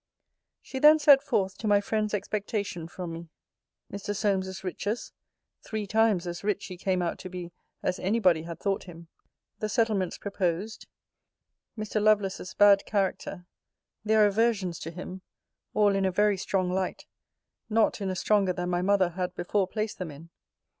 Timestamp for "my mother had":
18.71-19.35